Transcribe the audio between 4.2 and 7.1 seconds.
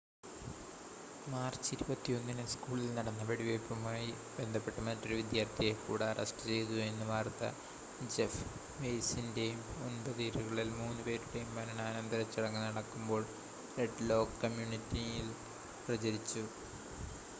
ബന്ധപ്പെട്ട് മറ്റൊരു വിദ്യാർത്ഥിയെ കൂടി അറസ്റ്റ് ചെയ്തു എന്ന